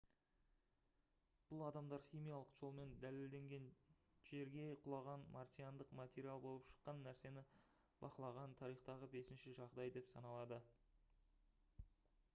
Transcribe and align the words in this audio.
бұл 1.49 1.59
адамдар 1.65 2.03
химиялық 2.05 2.53
жолмен 2.61 2.93
дәлелденген 3.03 3.67
жерге 4.29 4.63
құлаған 4.85 5.25
марсиандық 5.35 5.93
материал 6.01 6.41
болып 6.47 6.65
шыққан 6.71 7.01
нәрсені 7.09 7.43
бақылаған 8.05 8.55
тарихтағы 8.63 9.11
бесінші 9.17 9.53
жағдай 9.61 9.93
деп 9.99 10.09
саналады 10.15 10.59